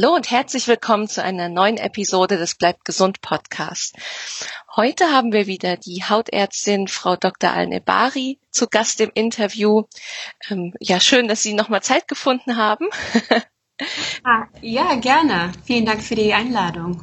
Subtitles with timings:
[0.00, 3.96] Hallo und herzlich willkommen zu einer neuen Episode des Bleibt gesund Podcast.
[4.76, 7.50] Heute haben wir wieder die Hautärztin Frau Dr.
[7.50, 9.86] Al-Nebari zu Gast im Interview.
[10.50, 12.86] Ähm, ja, schön, dass Sie nochmal Zeit gefunden haben.
[14.22, 15.50] ah, ja, gerne.
[15.64, 17.02] Vielen Dank für die Einladung.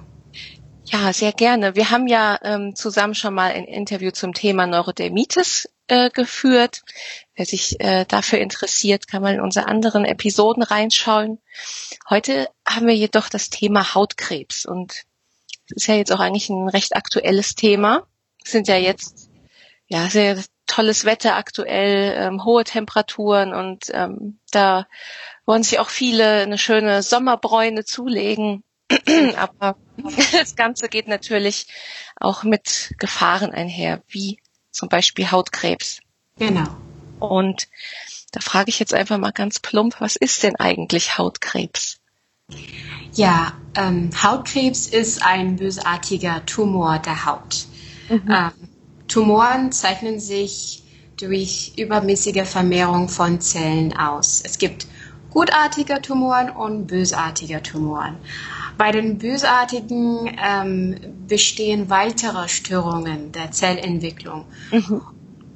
[0.85, 1.75] Ja, sehr gerne.
[1.75, 6.81] Wir haben ja ähm, zusammen schon mal ein Interview zum Thema Neurodermitis äh, geführt.
[7.35, 11.39] Wer sich äh, dafür interessiert, kann mal in unsere anderen Episoden reinschauen.
[12.09, 15.03] Heute haben wir jedoch das Thema Hautkrebs und
[15.69, 18.07] das ist ja jetzt auch eigentlich ein recht aktuelles Thema.
[18.43, 19.29] Es sind ja jetzt
[19.87, 24.87] ja sehr tolles Wetter aktuell, ähm, hohe Temperaturen und ähm, da
[25.45, 28.63] wollen sich auch viele eine schöne Sommerbräune zulegen.
[29.35, 29.77] Aber
[30.31, 31.67] das Ganze geht natürlich
[32.19, 34.39] auch mit Gefahren einher, wie
[34.75, 35.99] zum Beispiel Hautkrebs.
[36.37, 36.67] Genau.
[37.19, 37.67] Und
[38.31, 41.99] da frage ich jetzt einfach mal ganz plump, was ist denn eigentlich Hautkrebs?
[43.13, 47.65] Ja, ähm, Hautkrebs ist ein bösartiger Tumor der Haut.
[48.09, 48.29] Mhm.
[48.29, 48.51] Ähm,
[49.07, 50.83] Tumoren zeichnen sich
[51.17, 54.41] durch übermäßige Vermehrung von Zellen aus.
[54.43, 54.87] Es gibt
[55.31, 58.17] gutartige Tumoren und bösartige Tumoren.
[58.77, 64.45] Bei den bösartigen ähm, bestehen weitere Störungen der Zellentwicklung.
[64.71, 65.01] Mhm.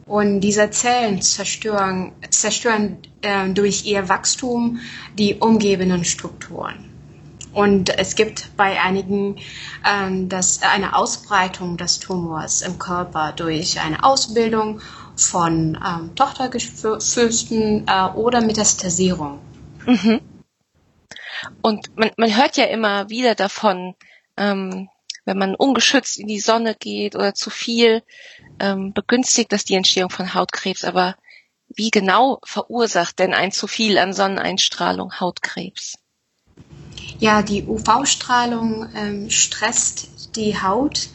[0.06, 4.80] Und diese Zellen zerstören, zerstören äh, durch ihr Wachstum
[5.18, 6.90] die umgebenden Strukturen.
[7.54, 9.38] Und es gibt bei einigen
[9.86, 14.82] ähm, das, eine Ausbreitung des Tumors im Körper durch eine Ausbildung
[15.16, 19.40] von ähm, Tochtergefürsten äh, oder Metastasierung.
[19.86, 20.22] Mhm.
[21.62, 23.96] Und man, man hört ja immer wieder davon,
[24.38, 24.90] ähm,
[25.26, 28.04] wenn man ungeschützt in die Sonne geht oder zu viel,
[28.60, 30.84] ähm, begünstigt das die Entstehung von Hautkrebs.
[30.84, 31.16] Aber
[31.68, 36.00] wie genau verursacht denn ein zu viel an Sonneneinstrahlung Hautkrebs?
[37.20, 41.10] Ja, die UV-Strahlung ähm, stresst die Haut,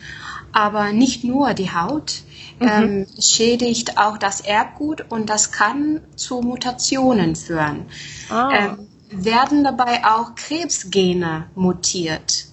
[0.53, 2.23] aber nicht nur die Haut.
[2.61, 2.69] Mhm.
[2.69, 7.87] Ähm, schädigt auch das Erbgut und das kann zu Mutationen führen.
[8.31, 8.51] Ah.
[8.53, 12.47] Ähm, werden dabei auch Krebsgene mutiert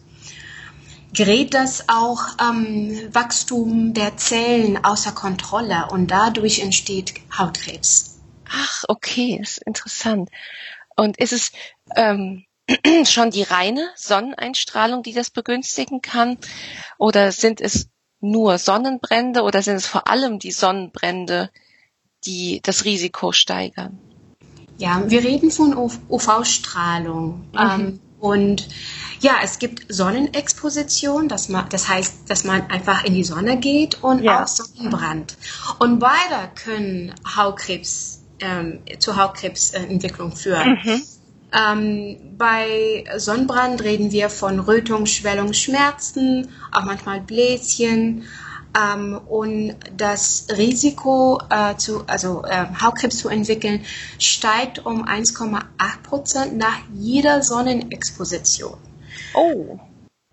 [1.13, 8.19] gerät das auch ähm, Wachstum der Zellen außer Kontrolle und dadurch entsteht Hautkrebs.
[8.49, 10.29] Ach, okay, ist interessant.
[10.95, 11.51] Und ist es
[11.95, 12.45] ähm,
[13.05, 16.37] schon die reine Sonneneinstrahlung, die das begünstigen kann?
[16.97, 17.89] Oder sind es
[18.19, 21.49] nur Sonnenbrände oder sind es vor allem die Sonnenbrände,
[22.25, 23.99] die das Risiko steigern?
[24.81, 27.45] Ja, wir reden von UV-Strahlung.
[27.51, 27.59] Mhm.
[27.59, 28.67] Ähm, und
[29.19, 34.03] ja, es gibt Sonnenexposition, das, man, das heißt, dass man einfach in die Sonne geht
[34.03, 34.43] und ja.
[34.43, 35.37] auch Sonnenbrand.
[35.77, 40.79] Und beide können Hautkrebs, ähm, zur Hautkrebsentwicklung führen.
[40.83, 41.01] Mhm.
[41.53, 48.23] Ähm, bei Sonnenbrand reden wir von Rötung, Schwellung, Schmerzen, auch manchmal Bläschen.
[48.77, 53.83] Ähm, und das Risiko, äh, zu, also äh, Hautkrebs zu entwickeln,
[54.17, 55.61] steigt um 1,8
[56.03, 58.77] Prozent nach jeder Sonnenexposition.
[59.33, 59.79] Oh.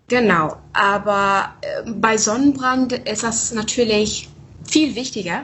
[0.07, 4.29] Genau, aber äh, bei Sonnenbrand ist das natürlich
[4.63, 5.43] viel wichtiger.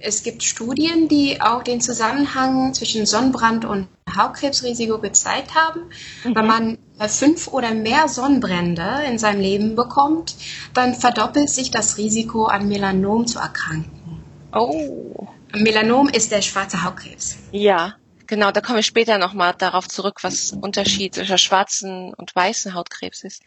[0.00, 5.90] Es gibt Studien, die auch den Zusammenhang zwischen Sonnenbrand und Hautkrebsrisiko gezeigt haben.
[6.24, 6.34] Mhm.
[6.34, 10.34] Wenn man fünf oder mehr Sonnenbrände in seinem Leben bekommt,
[10.74, 14.22] dann verdoppelt sich das Risiko, an Melanom zu erkranken.
[14.52, 15.28] Oh.
[15.54, 17.36] Melanom ist der schwarze Hautkrebs.
[17.52, 17.94] Ja.
[18.26, 23.24] Genau, da komme ich später nochmal darauf zurück, was Unterschied zwischen schwarzen und weißen Hautkrebs
[23.24, 23.42] ist.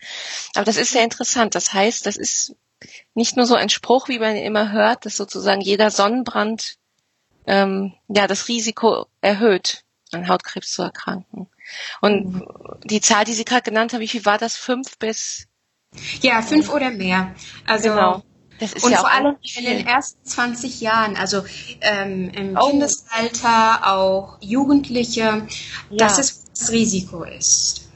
[0.56, 1.54] Aber das ist sehr interessant.
[1.54, 2.56] Das heißt, das ist
[3.14, 6.78] nicht nur so ein Spruch, wie man immer hört, dass sozusagen jeder Sonnenbrand
[7.46, 9.84] ähm, ja das Risiko erhöht,
[10.14, 11.48] an Hautkrebs zu erkranken.
[12.02, 12.48] Und mhm.
[12.84, 14.56] die Zahl, die Sie gerade genannt haben, wie viel war das?
[14.56, 15.48] Fünf bis?
[16.22, 17.36] Ja, fünf oder mehr.
[17.68, 18.24] Also genau.
[18.60, 21.44] Das ist und ja vor allem in den ersten 20 Jahren, also
[21.82, 22.70] ähm, im oh.
[22.70, 25.48] Kindesalter, auch Jugendliche,
[25.90, 25.98] ja.
[25.98, 27.90] dass es das Risiko ist.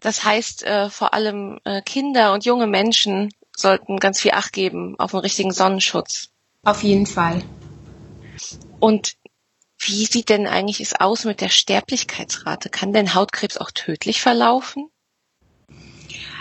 [0.00, 4.96] Das heißt, äh, vor allem äh, Kinder und junge Menschen sollten ganz viel Acht geben
[4.98, 6.28] auf den richtigen Sonnenschutz.
[6.62, 7.42] Auf jeden Fall.
[8.78, 9.14] Und
[9.86, 12.68] wie sieht denn eigentlich es aus mit der Sterblichkeitsrate?
[12.68, 14.88] Kann denn Hautkrebs auch tödlich verlaufen?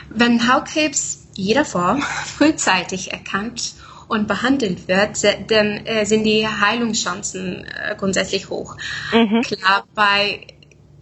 [0.10, 3.74] Wenn Hautkrebs jeder Form frühzeitig erkannt
[4.08, 8.78] und behandelt wird, dann äh, sind die Heilungschancen äh, grundsätzlich hoch.
[9.12, 9.42] Mhm.
[9.42, 10.48] Klar, bei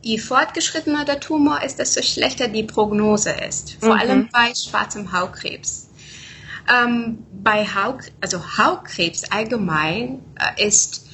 [0.02, 3.78] je fortgeschrittener der Tumor ist, desto schlechter die Prognose ist.
[3.80, 4.02] Vor mhm.
[4.02, 5.90] allem bei schwarzem Hautkrebs.
[6.70, 10.22] Ähm, bei Hauk also Hautkrebs allgemein
[10.58, 11.08] äh, ist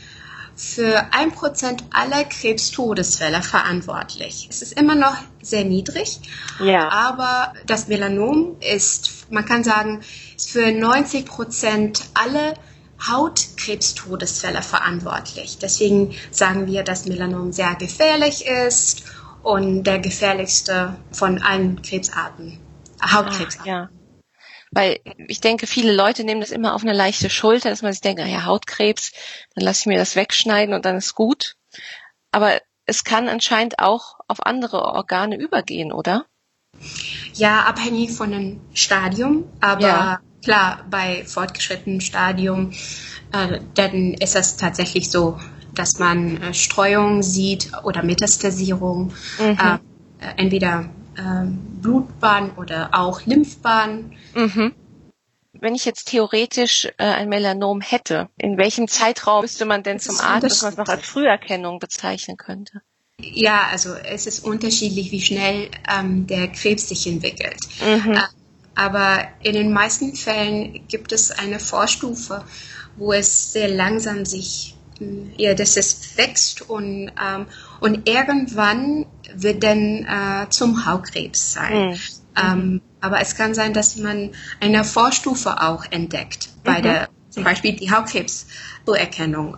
[0.59, 4.49] für ein Prozent aller Krebstodesfälle verantwortlich.
[4.51, 6.19] Es ist immer noch sehr niedrig,
[6.59, 6.89] ja.
[6.89, 10.01] aber das Melanom ist, man kann sagen,
[10.35, 12.55] ist für 90 Prozent aller
[13.07, 15.59] Hautkrebstodesfälle verantwortlich.
[15.59, 19.03] Deswegen sagen wir, dass Melanom sehr gefährlich ist
[19.43, 22.59] und der gefährlichste von allen Krebsarten,
[23.01, 23.71] Hautkrebsarten.
[23.71, 23.89] Ah, ja.
[24.71, 28.01] Weil ich denke, viele Leute nehmen das immer auf eine leichte Schulter, dass man sich
[28.01, 29.11] denkt, ja, Hautkrebs,
[29.55, 31.55] dann lasse ich mir das wegschneiden und dann ist gut.
[32.31, 36.25] Aber es kann anscheinend auch auf andere Organe übergehen, oder?
[37.33, 40.19] Ja, abhängig von dem Stadium, aber ja.
[40.43, 42.71] klar, bei fortgeschrittenem Stadium,
[43.31, 45.39] äh, dann ist es tatsächlich so,
[45.73, 49.57] dass man äh, Streuung sieht oder Metastasierung, mhm.
[49.57, 49.77] äh,
[50.37, 50.89] entweder
[51.19, 51.45] äh,
[51.81, 54.15] Blutbahn oder auch Lymphbahn.
[54.33, 54.73] Mhm.
[55.53, 60.05] Wenn ich jetzt theoretisch äh, ein Melanom hätte, in welchem Zeitraum müsste man denn das
[60.05, 62.81] zum Arzt, dass man es noch als Früherkennung bezeichnen könnte?
[63.19, 67.57] Ja, also es ist unterschiedlich, wie schnell ähm, der Krebs sich entwickelt.
[67.81, 68.13] Mhm.
[68.13, 68.21] Äh,
[68.75, 72.45] aber in den meisten Fällen gibt es eine Vorstufe,
[72.95, 74.75] wo es sehr langsam sich
[75.37, 77.45] ja, dass es wächst und, ähm,
[77.79, 81.89] und irgendwann wird dann äh, zum Hautkrebs sein.
[81.89, 81.97] Mhm.
[82.35, 86.83] Ähm, aber es kann sein, dass man eine Vorstufe auch entdeckt bei mhm.
[86.83, 89.57] der, zum Beispiel die Hautkrebserkennung.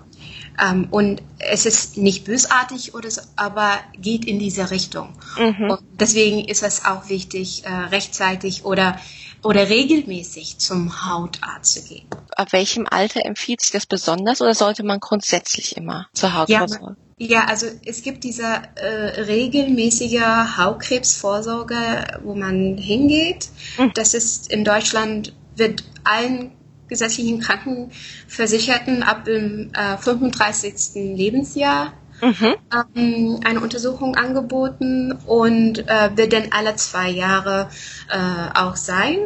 [0.62, 5.14] Ähm, und es ist nicht bösartig oder so, aber geht in diese Richtung.
[5.38, 5.72] Mhm.
[5.72, 8.98] Und deswegen ist es auch wichtig, äh, rechtzeitig oder
[9.44, 12.06] oder regelmäßig zum Hautarzt zu gehen.
[12.36, 16.96] Ab welchem Alter empfiehlt sich das besonders oder sollte man grundsätzlich immer zur Hautvorsorge?
[16.98, 23.50] Ja, ja also es gibt diese äh, regelmäßige Hautkrebsvorsorge, wo man hingeht.
[23.78, 23.92] Mhm.
[23.94, 26.52] Das ist in Deutschland wird allen
[26.88, 31.16] gesetzlichen Krankenversicherten ab dem äh, 35.
[31.16, 32.56] Lebensjahr mhm.
[32.96, 37.70] ähm, eine Untersuchung angeboten und äh, wird dann alle zwei Jahre
[38.10, 39.18] äh, auch sein.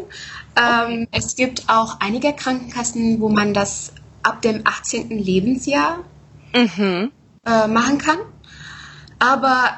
[0.56, 5.10] Ähm, Es gibt auch einige Krankenkassen, wo man das ab dem 18.
[5.10, 6.04] Lebensjahr
[6.54, 7.12] mhm.
[7.46, 8.18] Äh, machen kann.
[9.20, 9.72] Aber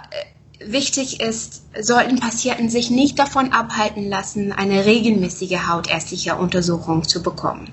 [0.60, 7.22] äh, wichtig ist, sollten Patienten sich nicht davon abhalten lassen, eine regelmäßige hautärztliche Untersuchung zu
[7.22, 7.72] bekommen.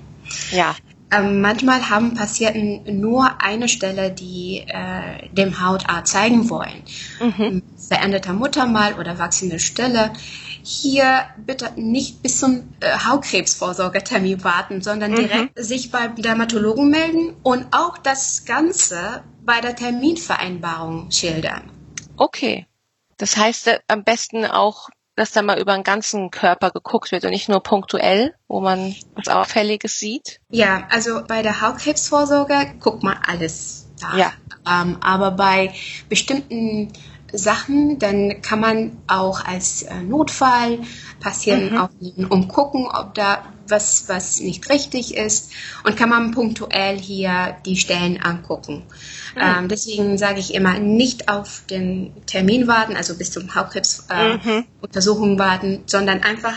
[0.51, 0.75] Ja.
[1.11, 6.83] Ähm, manchmal haben Patienten nur eine Stelle, die äh, dem Hautarzt zeigen wollen.
[7.19, 7.61] Mhm.
[7.77, 10.11] Veränderter Muttermal oder wachsende Stelle.
[10.67, 15.15] Hier bitte nicht bis zum äh, Hautkrebsvorsorgetermin warten, sondern mhm.
[15.15, 21.69] direkt sich beim Dermatologen melden und auch das Ganze bei der Terminvereinbarung schildern.
[22.17, 22.65] Okay.
[23.17, 27.23] Das heißt, äh, am besten auch dass da mal über den ganzen Körper geguckt wird
[27.23, 30.41] und nicht nur punktuell, wo man was Auffälliges sieht?
[30.49, 34.17] Ja, also bei der Hautkrebsvorsorge guckt man alles da.
[34.17, 34.33] Ja.
[34.69, 35.73] Ähm, aber bei
[36.09, 36.91] bestimmten
[37.33, 40.79] Sachen, dann kann man auch als äh, Notfall
[41.19, 41.81] Patienten mhm.
[41.81, 45.51] aufnehmen, um gucken, ob da was, was nicht richtig ist
[45.83, 48.83] und kann man punktuell hier die Stellen angucken.
[49.35, 49.41] Mhm.
[49.41, 55.33] Ähm, deswegen sage ich immer, nicht auf den Termin warten, also bis zum Hautkrebsuntersuchung äh,
[55.33, 55.39] mhm.
[55.39, 56.55] warten, sondern einfach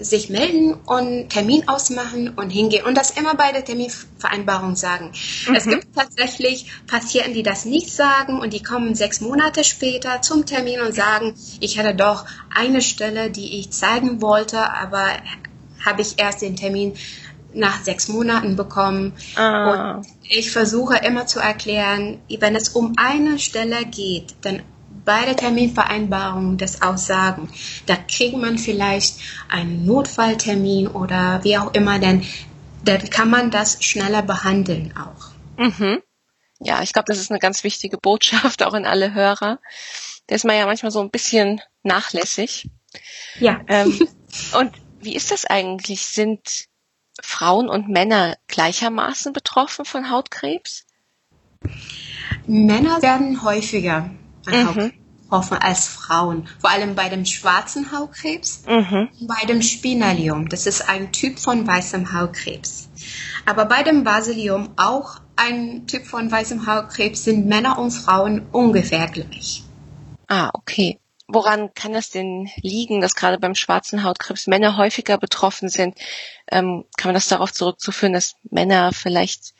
[0.00, 5.12] sich melden und Termin ausmachen und hingehen und das immer bei der Terminvereinbarung sagen.
[5.46, 5.54] Mhm.
[5.54, 10.46] Es gibt tatsächlich Patienten, die das nicht sagen und die kommen sechs Monate später zum
[10.46, 15.06] Termin und sagen, ich hatte doch eine Stelle, die ich zeigen wollte, aber
[15.84, 16.94] habe ich erst den Termin
[17.54, 19.14] nach sechs Monaten bekommen.
[19.36, 19.96] Ah.
[19.96, 24.62] Und ich versuche immer zu erklären, wenn es um eine Stelle geht, dann
[25.08, 27.48] bei der Terminvereinbarung das Aussagen.
[27.86, 29.16] Da kriegt man vielleicht
[29.48, 32.26] einen Notfalltermin oder wie auch immer, denn
[32.84, 35.30] dann kann man das schneller behandeln auch.
[35.56, 36.02] Mhm.
[36.60, 39.58] Ja, ich glaube, das ist eine ganz wichtige Botschaft auch in alle Hörer.
[40.26, 42.68] Da ist man ja manchmal so ein bisschen nachlässig.
[43.40, 43.62] Ja.
[43.66, 43.98] Ähm,
[44.58, 46.04] und wie ist das eigentlich?
[46.04, 46.66] Sind
[47.18, 50.84] Frauen und Männer gleichermaßen betroffen von Hautkrebs?
[52.46, 54.10] Männer werden häufiger
[54.44, 54.66] an mhm.
[54.66, 54.97] Hautkrebs
[55.28, 56.48] betroffen als Frauen.
[56.58, 59.10] Vor allem bei dem schwarzen Hautkrebs mhm.
[59.20, 60.48] bei dem Spinalium.
[60.48, 62.88] Das ist ein Typ von weißem Hautkrebs.
[63.44, 69.06] Aber bei dem Basilium auch ein Typ von weißem Hautkrebs sind Männer und Frauen ungefähr
[69.08, 69.62] gleich.
[70.28, 70.98] Ah, okay.
[71.30, 75.94] Woran kann das denn liegen, dass gerade beim schwarzen Hautkrebs Männer häufiger betroffen sind?
[76.50, 79.52] Ähm, kann man das darauf zurückzuführen, dass Männer vielleicht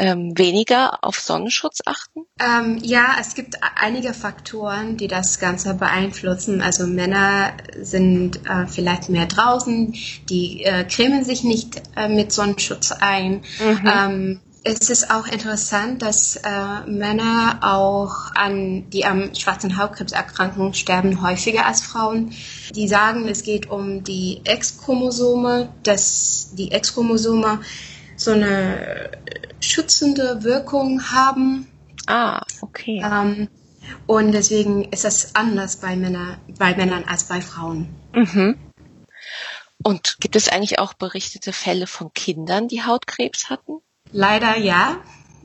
[0.00, 2.20] ähm, weniger auf Sonnenschutz achten?
[2.40, 6.62] Ähm, ja, es gibt einige Faktoren, die das Ganze beeinflussen.
[6.62, 9.94] Also Männer sind äh, vielleicht mehr draußen,
[10.28, 13.42] die äh, cremen sich nicht äh, mit Sonnenschutz ein.
[13.60, 13.80] Mhm.
[13.84, 20.74] Ähm, es ist auch interessant, dass äh, Männer auch an die am schwarzen Hautkrebs erkranken
[20.74, 22.32] sterben häufiger als Frauen.
[22.74, 27.60] Die sagen, es geht um die X-Chromosome, dass die X-Chromosome
[28.16, 29.10] so eine
[29.60, 31.66] schützende Wirkung haben.
[32.06, 33.02] Ah, okay.
[33.04, 33.48] Ähm,
[34.06, 37.88] und deswegen ist das anders bei, Männer, bei Männern als bei Frauen.
[38.14, 38.58] Mhm.
[39.82, 43.80] Und gibt es eigentlich auch berichtete Fälle von Kindern, die Hautkrebs hatten?
[44.12, 44.98] Leider ja.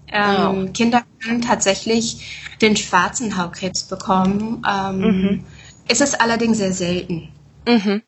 [0.07, 0.71] Ähm, oh.
[0.71, 4.63] Kinder können tatsächlich den schwarzen Hautkrebs bekommen.
[4.69, 5.45] Ähm, mhm.
[5.87, 7.31] Ist es allerdings sehr selten.
[7.67, 8.03] Mhm.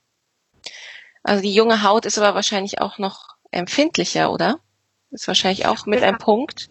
[1.24, 4.60] Also die junge Haut ist aber wahrscheinlich auch noch empfindlicher, oder?
[5.12, 6.08] Ist wahrscheinlich auch mit genau.
[6.08, 6.70] einem Punkt.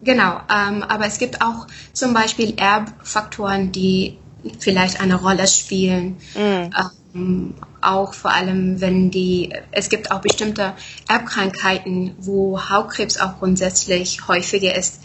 [0.00, 4.18] Genau, ähm, aber es gibt auch zum Beispiel Erbfaktoren, die
[4.58, 6.18] vielleicht eine Rolle spielen.
[6.34, 6.70] Mhm.
[7.14, 10.74] Ähm, auch vor allem, wenn die, es gibt auch bestimmte
[11.08, 15.00] Erbkrankheiten, wo Hautkrebs auch grundsätzlich häufiger ist.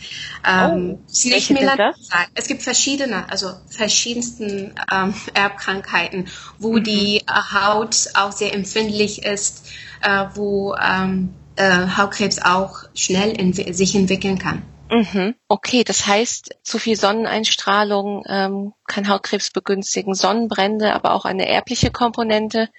[0.48, 1.94] Ähm, oh, nicht Melanom
[2.34, 6.28] Es gibt verschiedene, also verschiedensten ähm, Erbkrankheiten,
[6.58, 6.84] wo mhm.
[6.84, 9.68] die Haut auch sehr empfindlich ist,
[10.02, 14.64] äh, wo ähm, äh, Hautkrebs auch schnell sich entwickeln kann.
[14.90, 15.36] Mhm.
[15.48, 21.92] Okay, das heißt, zu viel Sonneneinstrahlung ähm, kann Hautkrebs begünstigen, Sonnenbrände, aber auch eine erbliche
[21.92, 22.70] Komponente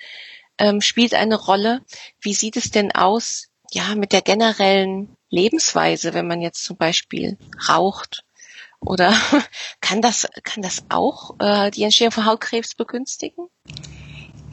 [0.59, 1.83] ähm, spielt eine Rolle.
[2.21, 7.39] Wie sieht es denn aus, ja, mit der generellen Lebensweise, wenn man jetzt zum Beispiel
[7.69, 8.25] raucht?
[8.81, 9.13] Oder
[9.81, 13.47] kann das, kann das auch äh, die Entstehung von Hautkrebs begünstigen?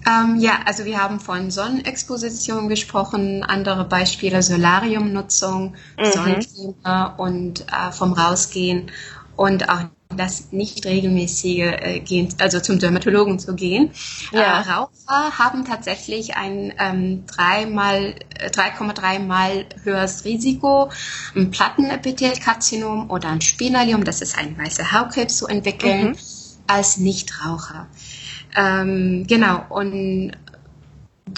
[0.06, 6.06] Ähm, ja, also wir haben von Sonnenexposition gesprochen, andere Beispiele Solariumnutzung, mhm.
[6.06, 8.92] Sonnencreme und äh, vom Rausgehen
[9.36, 9.86] und auch
[10.16, 13.92] das nicht regelmäßige äh, gehen, also zum Dermatologen zu gehen.
[14.32, 14.62] Ja.
[14.62, 20.90] Äh, Raucher haben tatsächlich ein ähm, 3,3 äh, mal höheres Risiko,
[21.36, 26.18] ein Plattenepithelkarzinom oder ein Spinalium, das ist ein weißer Hautkrebs zu entwickeln, mhm.
[26.68, 27.88] als Nichtraucher.
[28.58, 30.32] Ähm, genau, und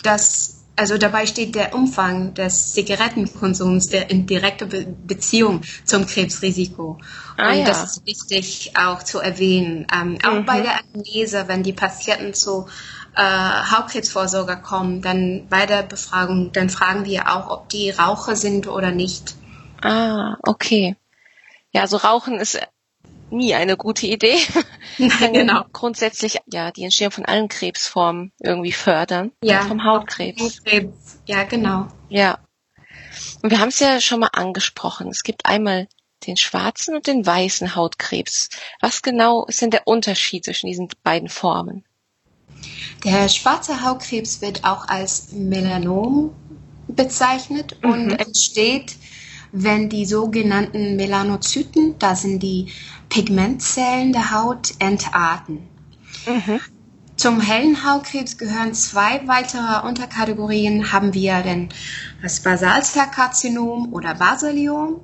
[0.04, 6.98] das, also dabei steht der Umfang des Zigarettenkonsums der in direkter Be Beziehung zum Krebsrisiko.
[7.38, 7.66] Ah, und ja.
[7.66, 9.86] das ist wichtig auch zu erwähnen.
[9.94, 10.20] Ähm, mhm.
[10.26, 12.68] Auch bei der Anamnese, wenn die Patienten zu
[13.16, 18.68] äh, Hautkrebsvorsorge kommen, dann bei der Befragung, dann fragen wir auch, ob die Raucher sind
[18.68, 19.36] oder nicht.
[19.82, 20.96] Ah, okay.
[21.72, 22.60] Ja, also Rauchen ist
[23.32, 24.38] nie eine gute Idee.
[24.98, 25.64] genau.
[25.74, 29.32] Grundsätzlich ja die Entstehung von allen Krebsformen irgendwie fördern.
[29.44, 29.62] Ja.
[29.62, 30.42] Vom Hautkrebs.
[30.42, 31.20] Hautkrebs.
[31.26, 31.88] Ja, genau.
[32.10, 32.40] Ja.
[33.42, 35.10] Und wir haben es ja schon mal angesprochen.
[35.10, 35.88] Es gibt einmal
[36.28, 38.50] den schwarzen und den weißen Hautkrebs.
[38.82, 41.86] Was genau ist denn der Unterschied zwischen diesen beiden Formen?
[43.06, 46.34] Der schwarze Hautkrebs wird auch als Melanom
[46.88, 47.92] bezeichnet mhm.
[47.92, 48.96] und entsteht
[49.52, 52.68] wenn die sogenannten Melanozyten, das sind die
[53.10, 55.68] Pigmentzellen der Haut, entarten.
[56.26, 56.60] Mhm.
[57.16, 60.94] Zum hellen Hautkrebs gehören zwei weitere Unterkategorien.
[60.94, 61.70] Haben wir denn
[62.22, 65.02] das Basalzellkarzinom oder Basaliom.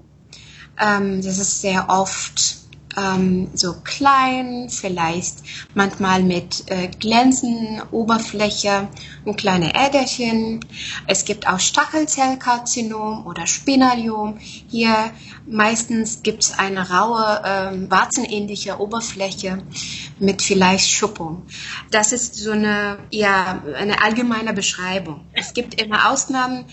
[0.79, 2.64] Ähm, das ist sehr oft
[2.98, 5.38] ähm, so klein, vielleicht
[5.74, 8.88] manchmal mit äh, glänzenden Oberfläche
[9.25, 10.64] und kleine Äderchen.
[11.08, 14.38] Es gibt auch Stachelzellkarzinom oder Spinaliom.
[14.40, 15.12] Hier
[15.48, 19.64] meistens gibt es eine raue, äh, warzenähnliche Oberfläche
[20.20, 21.44] mit vielleicht Schuppung.
[21.92, 25.25] Das ist so eine, ja, eine allgemeine Beschreibung.
[25.34, 26.66] Es gibt immer Ausnahmen,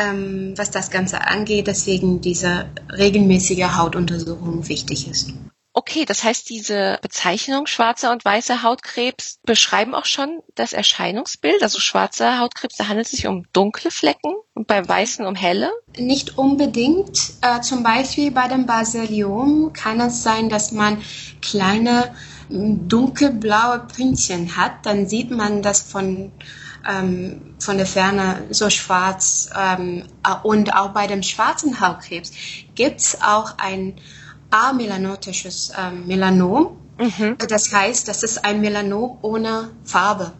[0.00, 5.32] ähm, was das Ganze angeht, deswegen diese regelmäßige Hautuntersuchung wichtig ist.
[5.72, 11.62] Okay, das heißt, diese Bezeichnung schwarzer und weißer Hautkrebs beschreiben auch schon das Erscheinungsbild.
[11.62, 15.70] Also schwarzer Hautkrebs, da handelt es sich um dunkle Flecken und beim weißen um helle?
[15.96, 17.18] Nicht unbedingt.
[17.40, 21.02] Äh, zum Beispiel bei dem Basiliom kann es sein, dass man
[21.40, 22.14] kleine
[22.48, 24.84] dunkelblaue Pünktchen hat.
[24.84, 26.32] Dann sieht man das von
[26.88, 29.50] ähm, von der Ferne so schwarz.
[29.56, 30.04] Ähm,
[30.42, 32.32] und auch bei dem schwarzen Hautkrebs
[32.74, 33.94] gibt es auch ein
[34.50, 36.76] amelanotisches ähm, Melanom.
[36.98, 37.36] Mhm.
[37.48, 40.32] Das heißt, das ist ein Melanom ohne Farbe.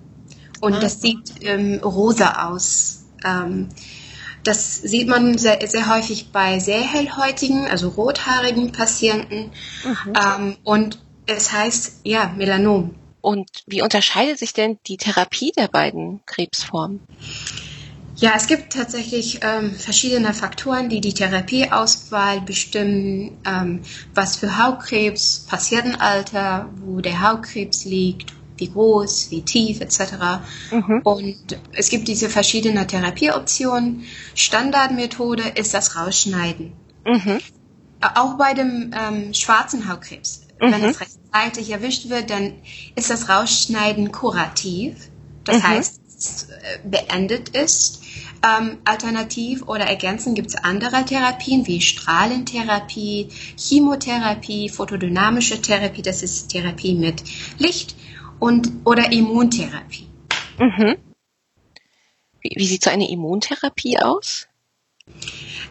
[0.60, 0.80] Und ah.
[0.80, 3.04] das sieht ähm, rosa aus.
[3.24, 3.68] Ähm,
[4.44, 9.52] das sieht man sehr, sehr häufig bei sehr hellhäutigen, also rothaarigen Patienten.
[9.84, 10.12] Mhm.
[10.14, 12.94] Ähm, und es heißt, ja, Melanom.
[13.20, 17.00] Und wie unterscheidet sich denn die Therapie der beiden Krebsformen?
[18.16, 23.80] Ja, es gibt tatsächlich ähm, verschiedene Faktoren, die die Therapieauswahl bestimmen, ähm,
[24.14, 30.00] was für Hautkrebs, Patientenalter, wo der Hautkrebs liegt, wie groß, wie tief etc.
[30.70, 31.00] Mhm.
[31.02, 34.04] Und es gibt diese verschiedenen Therapieoptionen.
[34.34, 36.74] Standardmethode ist das Rausschneiden.
[37.06, 37.38] Mhm.
[38.02, 40.42] Auch bei dem ähm, schwarzen Hautkrebs.
[40.60, 40.72] Mhm.
[40.72, 40.98] Wenn es
[41.32, 42.54] rechtzeitig erwischt wird, dann
[42.94, 45.08] ist das Rausschneiden kurativ.
[45.44, 45.68] Das mhm.
[45.68, 48.02] heißt, es äh, beendet ist.
[48.42, 56.48] Ähm, alternativ oder ergänzend gibt es andere Therapien wie Strahlentherapie, Chemotherapie, photodynamische Therapie, das ist
[56.48, 57.22] Therapie mit
[57.58, 57.96] Licht
[58.38, 60.08] und oder Immuntherapie.
[60.58, 60.96] Mhm.
[62.40, 64.48] Wie, wie sieht so eine Immuntherapie aus?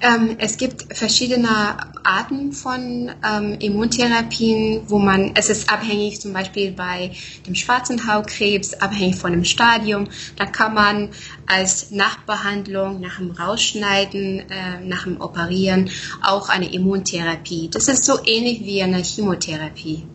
[0.01, 6.72] Ähm, es gibt verschiedene Arten von ähm, Immuntherapien, wo man, es ist abhängig zum Beispiel
[6.72, 7.12] bei
[7.46, 10.08] dem schwarzen Hautkrebs, abhängig von dem Stadium.
[10.38, 11.10] Da kann man
[11.48, 15.89] als Nachbehandlung, nach dem Rausschneiden, äh, nach dem Operieren
[16.24, 17.69] auch eine Immuntherapie.
[17.69, 20.08] Das ist so ähnlich wie eine Chemotherapie.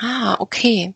[0.00, 0.94] Ah, okay.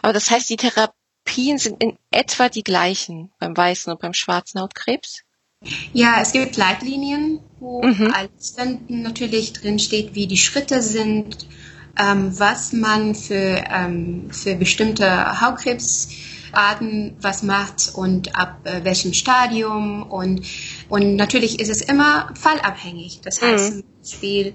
[0.00, 4.60] Aber das heißt, die Therapien sind in etwa die gleichen beim weißen und beim schwarzen
[4.60, 5.22] Hautkrebs?
[5.92, 8.12] Ja, es gibt Leitlinien, wo mhm.
[8.12, 8.56] alles
[8.88, 11.46] natürlich drin steht, wie die Schritte sind,
[11.98, 20.02] ähm, was man für, ähm, für bestimmte Hautkrebsarten was macht und ab äh, welchem Stadium
[20.02, 20.46] und,
[20.92, 23.22] und natürlich ist es immer fallabhängig.
[23.22, 23.84] Das heißt mhm.
[24.02, 24.54] zum Beispiel,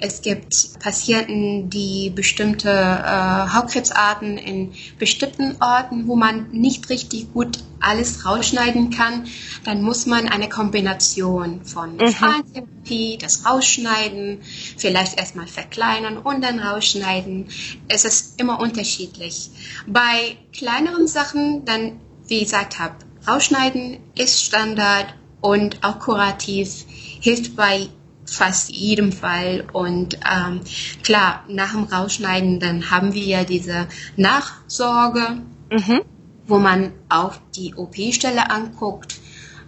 [0.00, 7.58] es gibt Patienten, die bestimmte äh, Hautkrebsarten in bestimmten Orten, wo man nicht richtig gut
[7.78, 9.26] alles rausschneiden kann.
[9.64, 12.10] Dann muss man eine Kombination von mhm.
[12.10, 14.40] Strahlentherapie, das Rausschneiden,
[14.78, 17.48] vielleicht erstmal verkleinern und dann rausschneiden.
[17.88, 19.50] Es ist immer unterschiedlich.
[19.86, 22.94] Bei kleineren Sachen, dann, wie ich gesagt habe,
[23.28, 25.14] rausschneiden ist Standard
[25.46, 26.84] und auch kurativ
[27.20, 27.88] hilft bei
[28.24, 29.64] fast jedem Fall.
[29.72, 30.60] Und ähm,
[31.04, 33.86] klar, nach dem Rausschneiden, dann haben wir ja diese
[34.16, 36.00] Nachsorge, mhm.
[36.48, 39.20] wo man auch die OP-Stelle anguckt,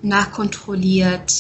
[0.02, 1.32] nachkontrolliert,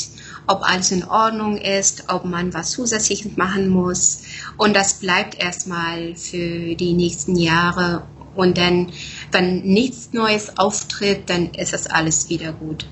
[0.46, 4.22] ob alles in Ordnung ist, ob man was zusätzlich machen muss.
[4.56, 8.04] Und das bleibt erstmal für die nächsten Jahre.
[8.36, 8.92] Und dann,
[9.32, 12.86] wenn nichts Neues auftritt, dann ist das alles wieder gut.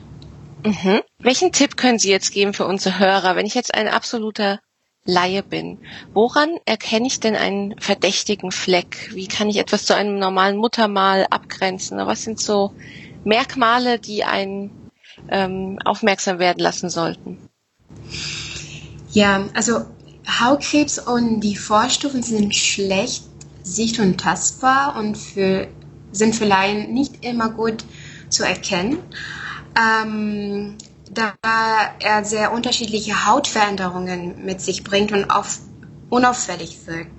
[0.65, 1.03] Mhm.
[1.19, 4.61] Welchen Tipp können Sie jetzt geben für unsere Hörer, wenn ich jetzt ein absoluter
[5.05, 5.79] Laie bin?
[6.13, 9.11] Woran erkenne ich denn einen verdächtigen Fleck?
[9.13, 11.99] Wie kann ich etwas zu einem normalen Muttermal abgrenzen?
[11.99, 12.73] Was sind so
[13.25, 14.91] Merkmale, die einen
[15.31, 17.39] ähm, aufmerksam werden lassen sollten?
[19.13, 19.85] Ja, also
[20.29, 23.25] Hautkrebs und die Vorstufen sind schlecht
[23.63, 25.69] sicht- und tastbar und für,
[26.13, 27.85] sind für Laien nicht immer gut
[28.29, 28.99] zu erkennen
[29.79, 30.77] ähm,
[31.11, 31.35] da
[32.01, 35.59] er sehr unterschiedliche Hautveränderungen mit sich bringt und auf,
[36.11, 37.13] unauffällig wirkt.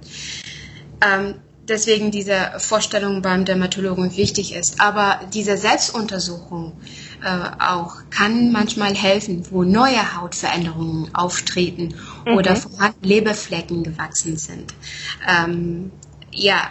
[1.02, 1.36] Ähm,
[1.68, 4.80] deswegen diese Vorstellung beim Dermatologen wichtig ist.
[4.80, 6.74] Aber diese Selbstuntersuchung
[7.24, 12.38] äh, auch kann manchmal helfen, wo neue Hautveränderungen auftreten mhm.
[12.38, 14.74] oder vorhandene Leberflecken gewachsen sind.
[15.28, 15.92] Ähm,
[16.32, 16.70] ja,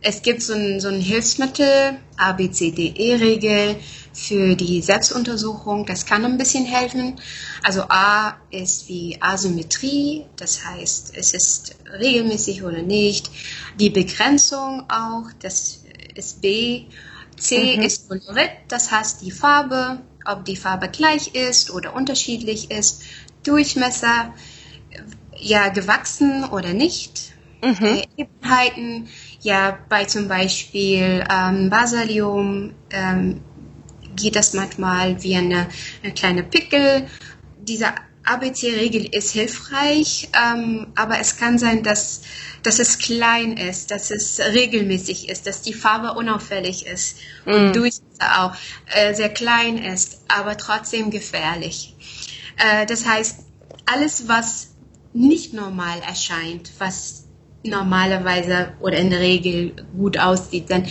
[0.00, 3.76] es gibt so ein, so ein Hilfsmittel, ABCDE-Regel,
[4.18, 5.86] für die Selbstuntersuchung.
[5.86, 7.20] Das kann ein bisschen helfen.
[7.62, 13.30] Also A ist wie Asymmetrie, das heißt, es ist regelmäßig oder nicht.
[13.78, 16.86] Die Begrenzung auch, das ist B.
[17.36, 17.82] C mhm.
[17.84, 23.02] ist Kolorit, das heißt die Farbe, ob die Farbe gleich ist oder unterschiedlich ist.
[23.44, 24.34] Durchmesser,
[25.38, 27.32] ja, gewachsen oder nicht.
[27.62, 28.02] Mhm.
[28.16, 29.08] Ebenheiten,
[29.40, 33.40] ja, bei zum Beispiel ähm, Basalium, ähm,
[34.18, 35.68] geht das manchmal wie eine,
[36.02, 37.06] eine kleine Pickel.
[37.60, 37.86] Diese
[38.24, 42.22] ABC-Regel ist hilfreich, ähm, aber es kann sein, dass,
[42.62, 47.50] dass es klein ist, dass es regelmäßig ist, dass die Farbe unauffällig ist mm.
[47.50, 48.54] und durch auch
[48.92, 51.94] äh, sehr klein ist, aber trotzdem gefährlich.
[52.56, 53.40] Äh, das heißt,
[53.86, 54.74] alles, was
[55.14, 57.24] nicht normal erscheint, was
[57.64, 60.86] normalerweise oder in der Regel gut aussieht, dann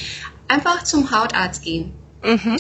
[0.47, 1.93] einfach zum Hautarzt gehen.
[2.23, 2.57] Mhm.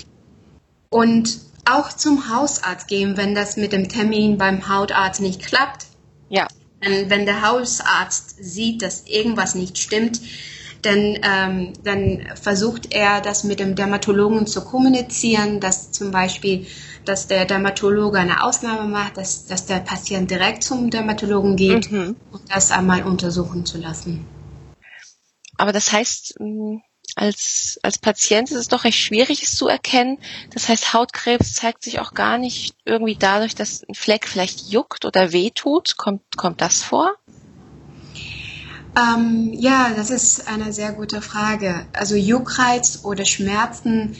[0.89, 5.85] Und auch zum Hausarzt gehen, wenn das mit dem Termin beim Hautarzt nicht klappt.
[6.29, 6.47] Ja.
[6.85, 10.21] Und wenn der Hausarzt sieht, dass irgendwas nicht stimmt,
[10.81, 16.67] dann, ähm, dann versucht er, das mit dem Dermatologen zu kommunizieren, dass zum Beispiel,
[17.03, 22.15] dass der Dermatologe eine Ausnahme macht, dass, dass der Patient direkt zum Dermatologen geht mhm.
[22.31, 24.25] und das einmal untersuchen zu lassen.
[25.57, 26.35] Aber das heißt,
[27.15, 30.17] als, als Patient ist es doch recht schwierig, es zu erkennen.
[30.53, 35.05] Das heißt, Hautkrebs zeigt sich auch gar nicht irgendwie dadurch, dass ein Fleck vielleicht juckt
[35.05, 35.97] oder wehtut.
[35.97, 37.15] Kommt, kommt das vor?
[38.97, 41.85] Ähm, ja, das ist eine sehr gute Frage.
[41.93, 44.15] Also Juckreiz oder Schmerzen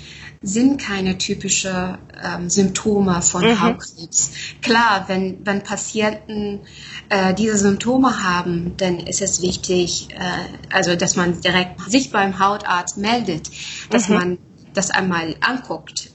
[0.47, 3.61] sind keine typischen ähm, Symptome von mhm.
[3.61, 4.31] Hautkrebs.
[4.61, 6.61] Klar, wenn, wenn Patienten
[7.09, 12.39] äh, diese Symptome haben, dann ist es wichtig, äh, also dass man direkt sich beim
[12.39, 13.49] Hautarzt meldet,
[13.89, 14.15] dass mhm.
[14.15, 14.37] man
[14.73, 16.11] das einmal anguckt.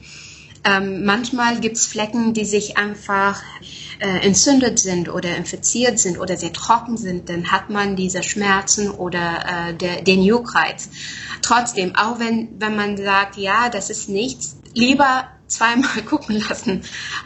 [0.65, 3.43] Ähm, manchmal gibt es Flecken, die sich einfach
[4.03, 8.91] äh, entzündet sind oder infiziert sind oder sehr trocken sind, dann hat man diese Schmerzen
[8.91, 10.91] oder äh, der, den Juckreiz.
[11.41, 16.83] Trotzdem, auch wenn, wenn man sagt, ja, das ist nichts, lieber zweimal gucken lassen,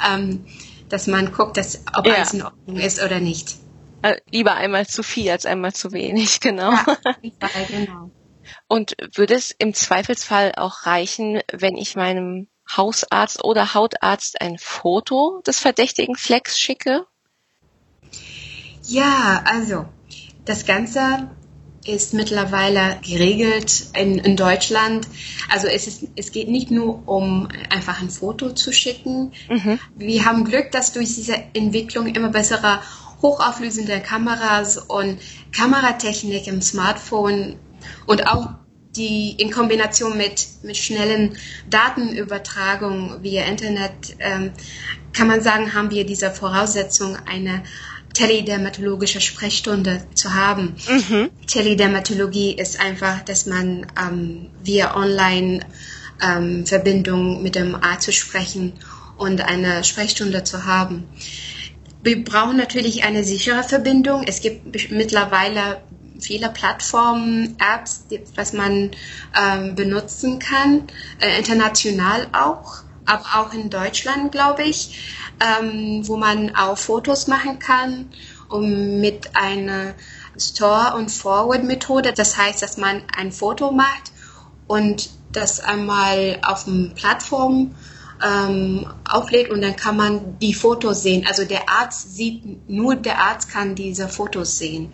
[0.06, 0.44] ähm,
[0.90, 2.16] dass man guckt, dass, ob ja.
[2.16, 3.56] alles in Ordnung ist oder nicht.
[4.02, 6.72] Äh, lieber einmal zu viel als einmal zu wenig, genau.
[6.72, 8.10] Ja, genau.
[8.68, 15.42] Und würde es im Zweifelsfall auch reichen, wenn ich meinem Hausarzt oder Hautarzt ein Foto
[15.46, 17.06] des verdächtigen Flecks schicke?
[18.84, 19.86] Ja, also
[20.44, 21.30] das Ganze
[21.86, 25.06] ist mittlerweile geregelt in, in Deutschland.
[25.48, 29.32] Also es, ist, es geht nicht nur um einfach ein Foto zu schicken.
[29.48, 29.78] Mhm.
[29.94, 32.80] Wir haben Glück, dass durch diese Entwicklung immer bessere
[33.22, 35.18] hochauflösende Kameras und
[35.52, 37.56] Kameratechnik im Smartphone
[38.06, 38.50] und auch
[38.96, 41.36] die in Kombination mit, mit schnellen
[41.70, 44.52] Datenübertragung via Internet, ähm,
[45.12, 47.62] kann man sagen, haben wir diese Voraussetzung, eine
[48.12, 50.74] teledermatologische Sprechstunde zu haben.
[50.88, 51.30] Mhm.
[51.46, 55.60] Teledermatologie ist einfach, dass man ähm, via Online
[56.22, 56.64] ähm,
[57.42, 58.72] mit dem Arzt zu sprechen
[59.18, 61.04] und eine Sprechstunde zu haben.
[62.02, 64.24] Wir brauchen natürlich eine sichere Verbindung.
[64.26, 65.82] Es gibt mittlerweile
[66.20, 68.90] viele Plattformen, Apps, die, was man
[69.38, 70.84] ähm, benutzen kann,
[71.20, 75.00] äh, international auch, aber auch in Deutschland, glaube ich,
[75.40, 78.10] ähm, wo man auch Fotos machen kann
[78.48, 79.94] und mit einer
[80.38, 82.12] Store- und Forward-Methode.
[82.12, 84.12] Das heißt, dass man ein Foto macht
[84.66, 87.74] und das einmal auf der Plattform
[88.24, 91.26] ähm, auflädt und dann kann man die Fotos sehen.
[91.26, 94.92] Also der Arzt sieht, nur der Arzt kann diese Fotos sehen.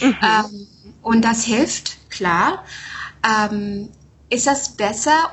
[0.00, 0.16] Mhm.
[0.22, 0.66] Ähm,
[1.02, 2.64] und das hilft, klar.
[3.24, 3.90] Ähm,
[4.30, 5.30] ist das besser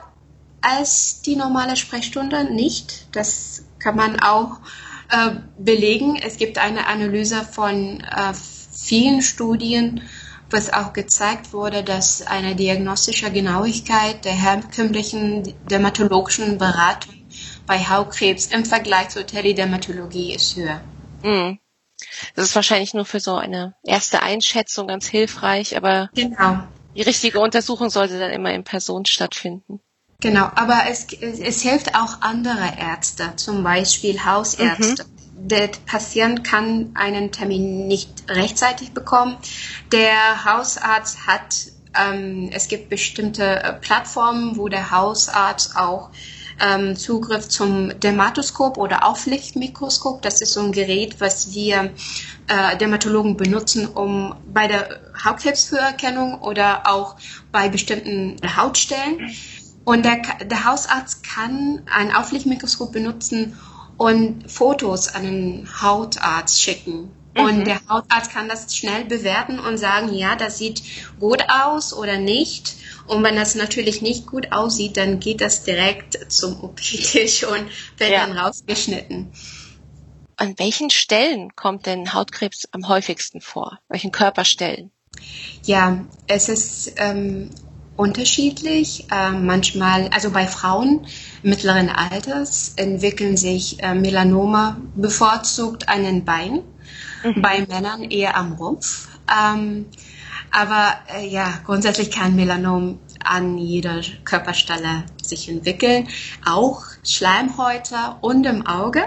[0.62, 2.54] als die normale Sprechstunde?
[2.54, 3.08] Nicht.
[3.14, 4.60] Das kann man auch
[5.10, 6.18] äh, belegen.
[6.18, 8.34] Es gibt eine Analyse von äh,
[8.72, 10.02] vielen Studien,
[10.50, 17.19] was auch gezeigt wurde, dass eine diagnostische Genauigkeit der herkömmlichen dermatologischen Beratung
[17.70, 20.82] bei Hautkrebs im Vergleich zur Teledermatologie ist höher.
[21.22, 21.60] Mhm.
[22.34, 26.64] Das ist wahrscheinlich nur für so eine erste Einschätzung ganz hilfreich, aber genau.
[26.96, 29.82] die richtige Untersuchung sollte dann immer in Person stattfinden.
[30.20, 35.04] Genau, aber es, es hilft auch andere Ärzte, zum Beispiel Hausärzte.
[35.04, 35.48] Mhm.
[35.48, 39.38] Der Patient kann einen Termin nicht rechtzeitig bekommen.
[39.92, 41.56] Der Hausarzt hat,
[41.96, 46.10] ähm, es gibt bestimmte äh, Plattformen, wo der Hausarzt auch
[46.62, 50.22] ähm, Zugriff zum Dermatoskop oder Auflichtmikroskop.
[50.22, 51.92] Das ist so ein Gerät, was wir
[52.48, 57.16] äh, Dermatologen benutzen, um bei der Hautkrebsfrüherkennung oder auch
[57.52, 59.32] bei bestimmten Hautstellen.
[59.86, 63.58] Und der, der Hausarzt kann ein Auflichtmikroskop benutzen
[63.98, 67.12] und Fotos an den Hautarzt schicken.
[67.36, 67.64] Und mhm.
[67.66, 70.82] der Hautarzt kann das schnell bewerten und sagen, ja, das sieht
[71.20, 72.76] gut aus oder nicht.
[73.10, 77.66] Und wenn das natürlich nicht gut aussieht, dann geht das direkt zum OP-Tisch und
[77.98, 78.26] wird ja.
[78.26, 79.32] dann rausgeschnitten.
[80.38, 83.80] An welchen Stellen kommt denn Hautkrebs am häufigsten vor?
[83.90, 84.92] Welchen Körperstellen?
[85.64, 87.50] Ja, es ist ähm,
[87.98, 89.08] unterschiedlich.
[89.12, 91.08] Äh, manchmal, also bei Frauen
[91.42, 96.62] mittleren Alters entwickeln sich äh, Melanome bevorzugt an den Beinen,
[97.24, 97.42] mhm.
[97.42, 99.10] bei Männern eher am Rumpf.
[99.30, 99.88] Ähm,
[100.52, 106.08] aber äh, ja, grundsätzlich kann Melanom an jeder Körperstelle sich entwickeln,
[106.46, 109.04] auch Schleimhäute und im Auge.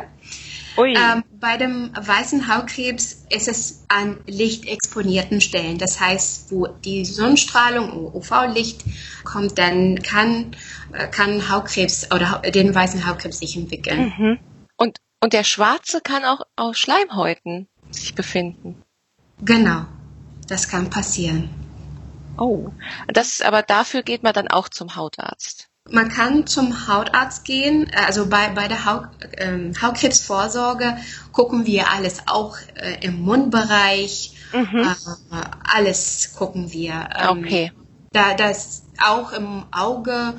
[0.79, 5.79] Ähm, bei dem weißen Hautkrebs ist es an lichtexponierten Stellen.
[5.79, 8.85] Das heißt, wo die Sonnenstrahlung, UV-Licht
[9.25, 10.57] kommt, dann kann,
[10.93, 14.15] äh, kann Hautkrebs oder den weißen Hautkrebs sich entwickeln.
[14.17, 14.39] Mhm.
[14.77, 18.83] Und, und der schwarze kann auch auf Schleimhäuten sich befinden.
[19.43, 19.85] Genau.
[20.49, 21.49] Das kann passieren.
[22.39, 22.71] Oh,
[23.09, 25.69] das aber dafür geht man dann auch zum Hautarzt.
[25.91, 30.97] Man kann zum Hautarzt gehen, also bei, bei der Haut, ähm, Hautkrebsvorsorge
[31.33, 34.79] gucken wir alles, auch äh, im Mundbereich, mhm.
[34.79, 34.95] äh,
[35.75, 37.09] alles gucken wir.
[37.21, 37.73] Ähm, okay.
[38.13, 40.35] Da das auch im Auge,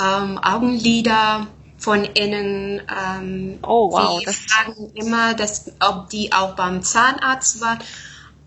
[0.00, 2.80] ähm, Augenlider von innen.
[2.80, 4.20] Ähm, oh wow.
[4.20, 7.78] Die fragen immer, dass, ob die auch beim Zahnarzt waren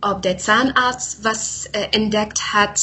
[0.02, 2.80] ob der Zahnarzt was äh, entdeckt hat,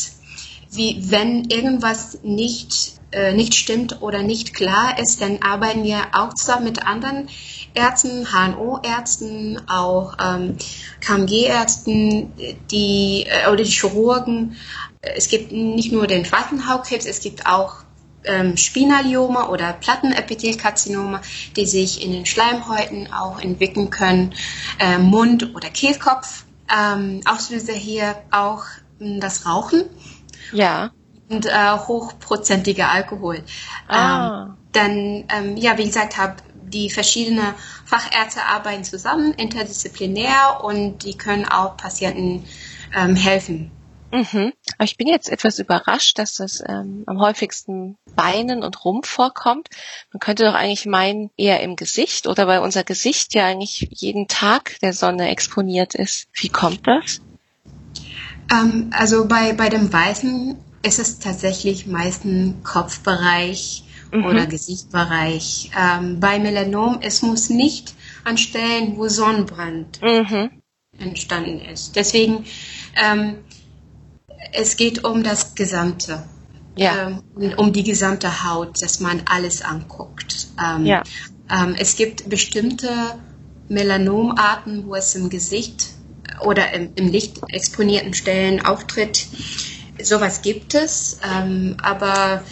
[0.70, 6.34] wie wenn irgendwas nicht äh, nicht stimmt oder nicht klar ist, dann arbeiten wir auch
[6.34, 7.28] zusammen mit anderen
[7.74, 10.56] Ärzten, HNO-Ärzten, auch ähm,
[11.00, 12.32] KMG-Ärzten,
[12.70, 14.56] die äh, oder die Chirurgen.
[15.00, 17.84] Es gibt nicht nur den schwarzen Hautkrebs, es gibt auch
[18.24, 21.20] ähm, Spinaliome oder Plattenepithelkarzinome,
[21.56, 24.34] die sich in den Schleimhäuten auch entwickeln können,
[24.78, 26.44] äh, Mund- oder Kehlkopf.
[26.72, 28.64] Ähm, Auslöser hier auch
[29.00, 29.84] äh, das Rauchen.
[30.52, 30.90] Ja.
[31.28, 33.42] Und äh, hochprozentiger Alkohol.
[33.88, 34.44] Ah.
[34.44, 41.16] Ähm, dann, ähm, ja, wie gesagt, habe die verschiedenen Fachärzte arbeiten zusammen, interdisziplinär und die
[41.16, 42.44] können auch Patienten
[42.94, 43.70] ähm, helfen.
[44.14, 44.52] Mhm.
[44.78, 49.68] Aber ich bin jetzt etwas überrascht, dass das ähm, am häufigsten Beinen und Rumpf vorkommt.
[50.12, 54.28] Man könnte doch eigentlich meinen, eher im Gesicht oder weil unser Gesicht ja eigentlich jeden
[54.28, 56.28] Tag der Sonne exponiert ist.
[56.32, 57.20] Wie kommt das?
[58.52, 64.26] Ähm, also bei, bei dem Weißen ist es tatsächlich meistens Kopfbereich mhm.
[64.26, 65.72] oder Gesichtsbereich.
[65.76, 70.62] Ähm, bei Melanom, es muss nicht an Stellen, wo Sonnenbrand mhm.
[70.98, 71.96] entstanden ist.
[71.96, 72.44] Deswegen
[72.94, 73.38] ähm,
[74.52, 76.24] es geht um das Gesamte.
[76.76, 77.08] Ja.
[77.38, 80.48] Ähm, um die gesamte Haut, dass man alles anguckt.
[80.62, 81.02] Ähm, ja.
[81.50, 82.88] Ähm, es gibt bestimmte
[83.68, 85.90] Melanomarten, wo es im Gesicht
[86.40, 89.26] oder im, im Licht exponierten Stellen auftritt.
[90.02, 92.42] Sowas gibt es, ähm, aber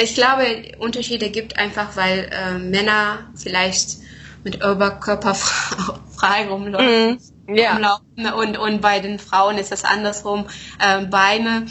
[0.00, 0.44] ich glaube,
[0.78, 3.98] Unterschiede gibt einfach, weil äh, Männer vielleicht
[4.44, 7.14] mit Oberkörper frei rumlaufen.
[7.14, 7.76] Mm ja.
[7.76, 8.32] umlaufen.
[8.34, 11.66] Und, und bei den Frauen ist das andersrum, äh, Beine.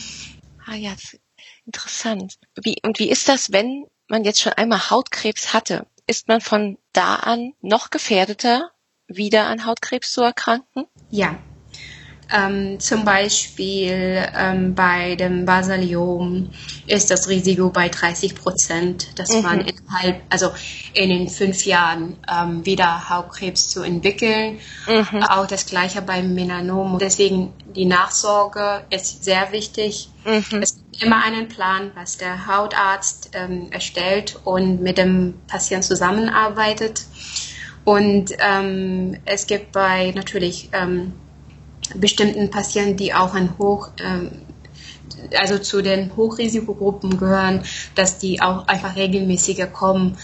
[0.65, 0.93] Ah ja,
[1.65, 2.36] interessant.
[2.62, 5.88] Wie, und wie ist das, wenn man jetzt schon einmal Hautkrebs hatte?
[6.07, 8.71] Ist man von da an noch gefährdeter,
[9.07, 10.86] wieder an Hautkrebs zu erkranken?
[11.10, 11.38] Ja,
[12.31, 16.49] ähm, zum Beispiel ähm, bei dem Basaliom
[16.87, 19.41] ist das Risiko bei 30 Prozent, dass mhm.
[19.41, 20.51] man innerhalb, also
[20.93, 24.59] in den fünf Jahren ähm, wieder Hautkrebs zu entwickeln.
[24.87, 25.23] Mhm.
[25.23, 26.99] Auch das gleiche beim Melanom.
[26.99, 30.09] Deswegen die Nachsorge ist sehr wichtig.
[30.25, 30.61] Mhm.
[30.61, 37.05] Es gibt immer einen Plan, was der Hautarzt ähm, erstellt und mit dem Patienten zusammenarbeitet.
[37.83, 41.13] Und ähm, es gibt bei natürlich ähm,
[41.95, 44.32] bestimmten Patienten, die auch ein Hoch, ähm,
[45.38, 47.63] also zu den Hochrisikogruppen gehören,
[47.95, 50.17] dass die auch einfach regelmäßiger kommen.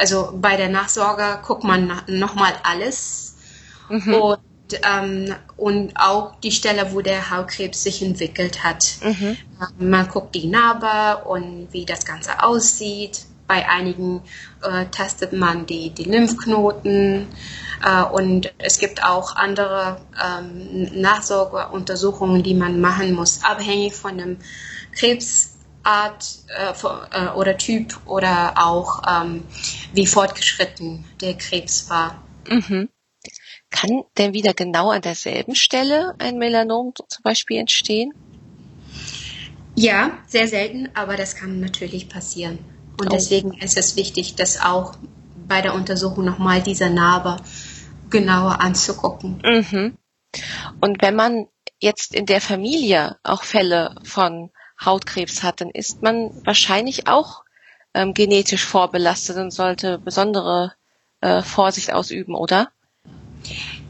[0.00, 3.36] Also bei der Nachsorge guckt man nochmal alles
[3.88, 4.14] mhm.
[4.14, 4.40] und,
[4.82, 8.84] ähm, und auch die Stelle, wo der Hautkrebs sich entwickelt hat.
[9.02, 9.36] Mhm.
[9.78, 13.26] Man guckt die Narbe und wie das Ganze aussieht.
[13.46, 14.22] Bei einigen
[14.62, 17.28] äh, testet man die, die Lymphknoten.
[17.84, 24.38] Äh, und es gibt auch andere ähm, Nachsorgeuntersuchungen, die man machen muss, abhängig von dem
[24.92, 29.44] Krebsart äh, äh, oder Typ oder auch ähm,
[29.92, 32.22] wie fortgeschritten der Krebs war.
[32.48, 32.88] Mhm.
[33.70, 38.12] Kann denn wieder genau an derselben Stelle ein Melanom zum Beispiel entstehen?
[39.74, 42.58] Ja, sehr selten, aber das kann natürlich passieren.
[42.98, 44.94] Und deswegen ist es wichtig, dass auch
[45.46, 47.36] bei der Untersuchung nochmal diese Narbe
[48.10, 49.42] genauer anzugucken.
[49.44, 49.96] Mhm.
[50.80, 51.46] Und wenn man
[51.78, 54.50] jetzt in der Familie auch Fälle von
[54.82, 57.44] Hautkrebs hat, dann ist man wahrscheinlich auch
[57.94, 60.74] ähm, genetisch vorbelastet und sollte besondere
[61.20, 62.70] äh, Vorsicht ausüben, oder?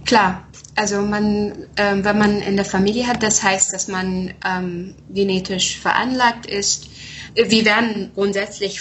[0.04, 4.94] Klar, also man, ähm, wenn man in der Familie hat, das heißt, dass man ähm,
[5.08, 6.88] genetisch veranlagt ist.
[7.36, 8.80] Wir werden grundsätzlich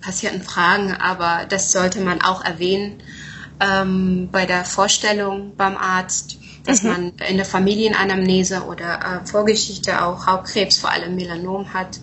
[0.00, 3.02] Patienten fragen, aber das sollte man auch erwähnen
[3.60, 6.90] ähm, bei der Vorstellung beim Arzt, dass mhm.
[6.90, 11.98] man in der Familienanamnese oder äh, Vorgeschichte auch Hautkrebs, vor allem Melanom hat.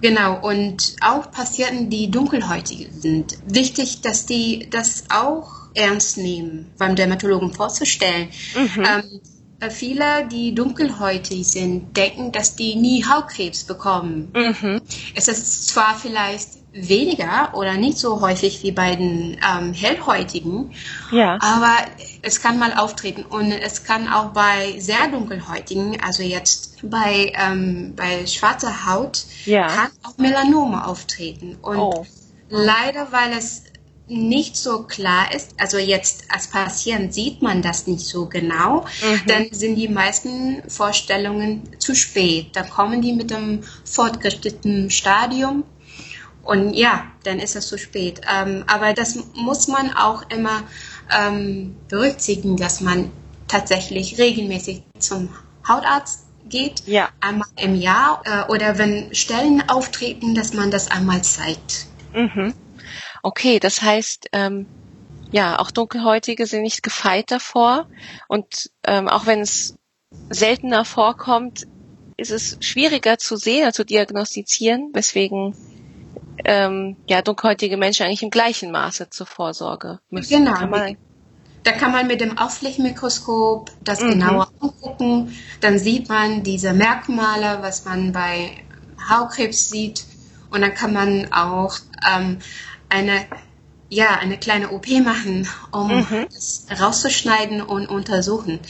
[0.00, 3.38] Genau, und auch Patienten, die dunkelhäutig sind.
[3.46, 8.28] Wichtig, dass die das auch ernst nehmen, beim Dermatologen vorzustellen.
[8.54, 8.84] Mhm.
[8.84, 9.33] Ähm, äh,
[9.70, 14.30] viele, die dunkelhäutig sind, denken, dass die nie Hautkrebs bekommen.
[14.34, 14.80] Mhm.
[15.14, 20.72] Es ist zwar vielleicht weniger oder nicht so häufig wie bei den ähm, hellhäutigen,
[21.12, 21.38] ja.
[21.40, 21.76] aber
[22.22, 27.94] es kann mal auftreten und es kann auch bei sehr dunkelhäutigen, also jetzt bei, ähm,
[27.94, 29.68] bei schwarzer Haut, ja.
[29.68, 31.56] kann auch Melanome auftreten.
[31.62, 32.06] Und oh.
[32.48, 33.62] leider, weil es
[34.06, 39.20] nicht so klar ist, also jetzt als Patient sieht man das nicht so genau, mhm.
[39.26, 42.48] dann sind die meisten Vorstellungen zu spät.
[42.54, 45.64] Dann kommen die mit einem fortgeschrittenen Stadium
[46.42, 48.20] und ja, dann ist es zu spät.
[48.30, 50.64] Ähm, aber das muss man auch immer
[51.16, 53.10] ähm, berücksichtigen, dass man
[53.48, 55.30] tatsächlich regelmäßig zum
[55.66, 57.08] Hautarzt geht, Ja.
[57.20, 61.86] einmal im Jahr äh, oder wenn Stellen auftreten, dass man das einmal zeigt.
[62.12, 62.52] Mhm.
[63.24, 64.66] Okay, das heißt, ähm,
[65.32, 67.88] ja, auch Dunkelhäutige sind nicht gefeit davor.
[68.28, 69.74] Und ähm, auch wenn es
[70.28, 71.66] seltener vorkommt,
[72.18, 75.54] ist es schwieriger zu sehen, zu diagnostizieren, weswegen
[76.44, 80.44] ähm, ja dunkelhäutige Menschen eigentlich im gleichen Maße zur Vorsorge müssen.
[80.44, 80.58] Genau.
[80.58, 80.98] Kann man,
[81.62, 84.10] Da kann man mit dem Auflichtmikroskop das Mhm.
[84.10, 85.34] genauer angucken.
[85.62, 88.50] Dann sieht man diese Merkmale, was man bei
[89.08, 90.04] Hautkrebs sieht.
[90.50, 92.38] Und dann kann man auch ähm,
[92.94, 93.26] eine,
[93.88, 96.26] ja, eine kleine OP machen, um Mhm.
[96.34, 98.60] es rauszuschneiden und untersuchen.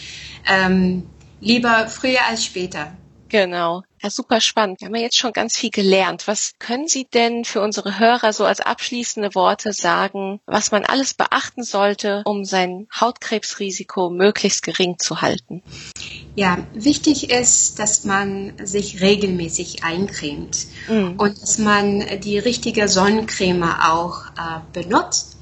[0.48, 1.06] Ähm,
[1.40, 2.92] lieber früher als später.
[3.28, 3.82] Genau.
[4.04, 4.82] Ja, super spannend.
[4.82, 6.28] Wir haben ja jetzt schon ganz viel gelernt.
[6.28, 11.14] Was können Sie denn für unsere Hörer so als abschließende Worte sagen, was man alles
[11.14, 15.62] beachten sollte, um sein Hautkrebsrisiko möglichst gering zu halten?
[16.34, 21.14] Ja, wichtig ist, dass man sich regelmäßig eincremt Mhm.
[21.16, 25.38] und dass man die richtige Sonnencreme auch äh, benutzt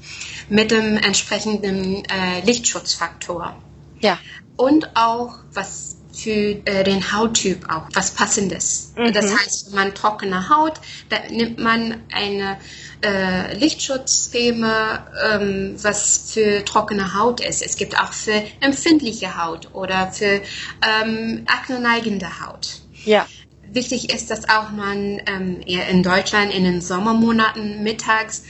[0.47, 3.57] mit dem entsprechenden äh, Lichtschutzfaktor.
[3.99, 4.17] Ja.
[4.55, 8.93] Und auch was für äh, den Hauttyp auch was passendes.
[8.95, 9.13] Mhm.
[9.13, 10.73] Das heißt, wenn man trockene Haut,
[11.09, 12.57] da nimmt man eine
[13.03, 14.99] äh, Lichtschutzcreme,
[15.31, 17.61] ähm, was für trockene Haut ist.
[17.61, 20.41] Es gibt auch für empfindliche Haut oder für
[20.81, 22.81] ähm, akneneigende Haut.
[23.05, 23.27] Ja.
[23.71, 28.43] Wichtig ist, dass auch man ähm, eher in Deutschland in den Sommermonaten mittags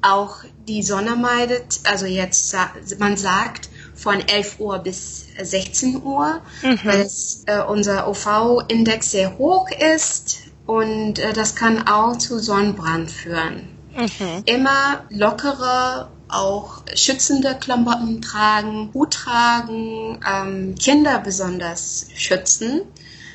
[0.00, 1.80] auch die Sonne meidet.
[1.84, 2.56] Also jetzt
[2.98, 6.78] man sagt von 11 Uhr bis 16 Uhr, Mhm.
[6.84, 13.10] weil es, äh, unser UV-Index sehr hoch ist und äh, das kann auch zu Sonnenbrand
[13.10, 13.68] führen.
[13.96, 14.42] Mhm.
[14.44, 22.82] Immer lockere, auch schützende Klamotten tragen, Hut tragen, ähm, Kinder besonders schützen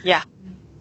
[0.04, 0.22] Ja.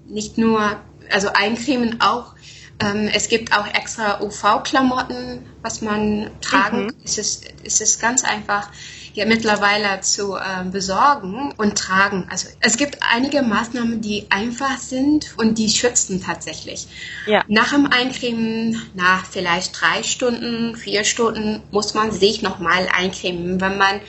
[0.06, 0.76] nicht nur,
[1.10, 2.34] also eincremen auch.
[2.78, 6.87] Ähm, es gibt auch extra UV-Klamotten, was man tragen.
[6.87, 6.94] Mhm.
[7.04, 8.68] Es, ist, es ist ganz einfach
[9.14, 12.27] ja, mittlerweile zu ähm, besorgen und tragen.
[12.31, 16.88] Also es gibt einige Maßnahmen, die einfach sind und die schützen tatsächlich.
[17.27, 17.44] Ja.
[17.48, 23.79] Nach dem Eincremen, nach vielleicht drei Stunden, vier Stunden, muss man sich nochmal eincremen, wenn
[23.79, 24.00] man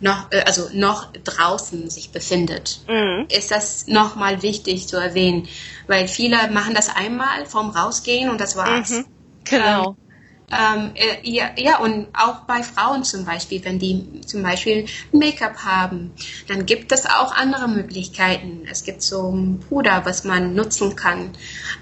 [0.00, 3.26] noch, äh, also noch draußen sich befindet Mhm.
[3.28, 5.48] ist das nochmal wichtig zu erwähnen,
[5.86, 8.90] weil viele machen das einmal vom Rausgehen und das war's.
[8.90, 9.06] Mhm.
[9.44, 9.90] Genau.
[9.90, 10.03] Ähm,
[10.94, 16.12] äh, ja, ja, und auch bei Frauen zum Beispiel, wenn die zum Beispiel Make-up haben,
[16.48, 18.66] dann gibt es auch andere Möglichkeiten.
[18.70, 21.30] Es gibt so ein Puder, was man nutzen kann,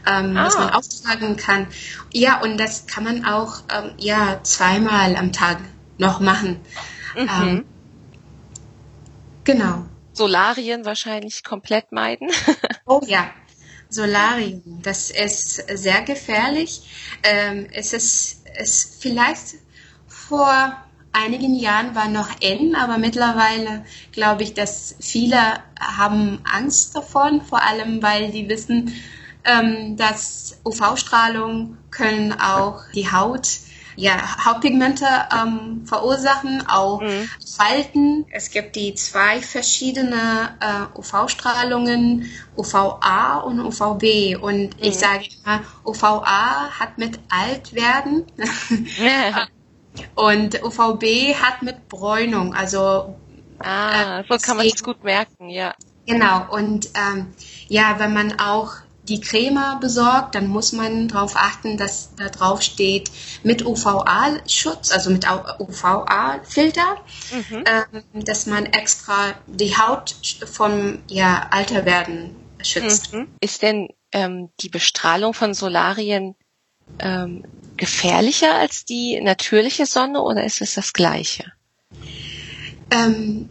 [0.06, 0.60] ähm, was Ah.
[0.60, 1.66] man auftragen kann.
[2.12, 5.58] Ja, und das kann man auch ähm, ja zweimal am Tag
[5.98, 6.60] noch machen.
[7.16, 7.28] Mhm.
[7.42, 7.64] Ähm,
[9.44, 9.84] genau.
[10.14, 12.28] Solarien wahrscheinlich komplett meiden.
[12.86, 13.30] Oh ja,
[13.88, 16.82] Solarium, das ist sehr gefährlich.
[17.22, 19.56] Ähm, es ist es vielleicht
[20.06, 20.76] vor
[21.12, 25.38] einigen Jahren war noch in, aber mittlerweile glaube ich, dass viele
[25.78, 28.94] haben Angst davon, vor allem weil die wissen,
[29.44, 33.48] ähm, dass UV-Strahlung können auch die Haut
[33.96, 37.28] ja, Hautpigmente ähm, verursachen, auch Mhm.
[37.56, 38.26] Falten.
[38.30, 44.36] Es gibt die zwei verschiedene äh, UV-Strahlungen, UVA und UVB.
[44.40, 44.98] Und ich Mhm.
[44.98, 48.24] sage immer, UVA hat mit Altwerden
[48.96, 49.46] Ja.
[50.14, 52.54] und UVB hat mit Bräunung.
[52.54, 53.14] Also
[53.64, 55.74] Ah, so kann man es gut merken, ja.
[56.06, 57.28] Genau, und ähm,
[57.68, 58.72] ja, wenn man auch
[59.12, 63.10] die Creme besorgt, dann muss man darauf achten, dass da drauf steht
[63.42, 65.26] mit UVA-Schutz, also mit
[65.58, 66.96] UVA-Filter,
[67.30, 67.64] Mhm.
[67.66, 70.16] ähm, dass man extra die Haut
[70.50, 73.12] vom ja, Alterwerden schützt.
[73.12, 73.28] Mhm.
[73.40, 76.34] Ist denn ähm, die Bestrahlung von Solarien
[76.98, 77.44] ähm,
[77.76, 81.52] gefährlicher als die natürliche Sonne oder ist es das Gleiche?
[82.90, 83.50] Ähm,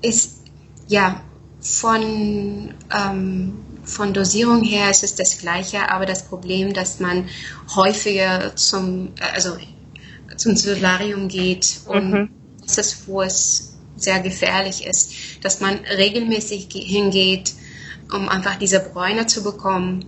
[0.00, 0.40] ist
[0.88, 1.22] ja
[1.60, 7.28] von ähm, von Dosierung her ist es das Gleiche, aber das Problem, dass man
[7.74, 9.56] häufiger zum äh, also
[10.36, 12.30] zum Solarium geht und Mhm.
[12.64, 15.12] das ist, wo es sehr gefährlich ist,
[15.42, 17.52] dass man regelmäßig ge- hingeht,
[18.12, 20.06] um einfach diese Bräune zu bekommen.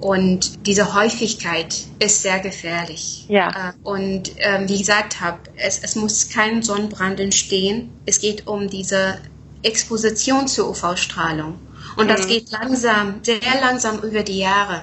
[0.00, 3.24] Und diese Häufigkeit ist sehr gefährlich.
[3.28, 3.70] Ja.
[3.70, 7.90] Äh, Und ähm, wie gesagt habe, es, es muss kein Sonnenbrand entstehen.
[8.06, 9.18] Es geht um diese
[9.62, 11.58] Exposition zur UV-Strahlung.
[11.96, 12.28] Und das Mhm.
[12.28, 14.82] geht langsam, sehr langsam über die Jahre.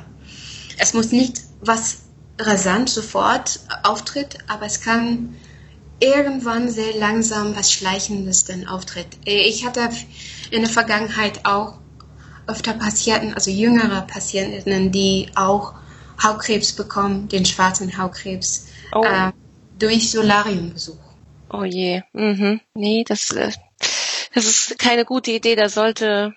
[0.77, 1.99] Es muss nicht was
[2.39, 5.35] rasant sofort auftritt, aber es kann
[5.99, 9.07] irgendwann sehr langsam was Schleichendes dann auftritt.
[9.23, 9.89] Ich hatte
[10.51, 11.77] in der Vergangenheit auch
[12.47, 15.73] öfter Patienten, also jüngere Patientinnen, die auch
[16.21, 19.03] Hautkrebs bekommen, den schwarzen Hautkrebs, oh.
[19.03, 19.31] äh,
[19.79, 20.97] durch Solariumbesuch.
[21.49, 22.59] Oh je, mhm.
[22.73, 23.51] nee, das, äh,
[24.35, 25.55] das ist keine gute Idee.
[25.55, 26.35] Da sollte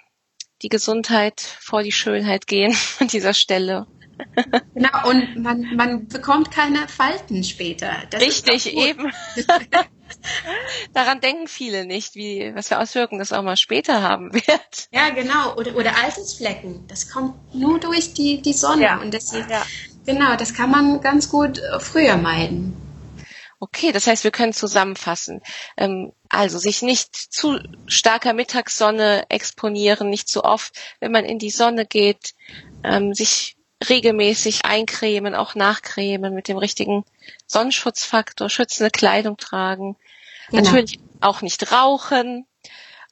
[0.62, 3.86] die Gesundheit vor die Schönheit gehen an dieser Stelle.
[4.74, 7.92] Genau, und man, man bekommt keine Falten später.
[8.10, 9.12] Das Richtig, eben.
[10.92, 14.88] Daran denken viele nicht, wie, was für Auswirkungen das auch mal später haben wird.
[14.90, 15.54] Ja, genau.
[15.56, 16.86] Oder, oder Altersflecken.
[16.88, 18.82] Das kommt nur durch die, die Sonne.
[18.82, 19.00] Ja.
[19.00, 19.64] Und das, ja.
[20.04, 22.76] genau, das kann man ganz gut früher meiden.
[23.60, 25.42] Okay, das heißt, wir können zusammenfassen.
[25.76, 31.50] Ähm, also sich nicht zu starker Mittagssonne exponieren, nicht zu oft, wenn man in die
[31.50, 32.34] Sonne geht,
[32.84, 33.56] ähm, sich
[33.88, 37.04] regelmäßig eincremen, auch nachcremen mit dem richtigen
[37.46, 39.96] Sonnenschutzfaktor, schützende Kleidung tragen,
[40.50, 40.62] genau.
[40.62, 42.46] natürlich auch nicht rauchen.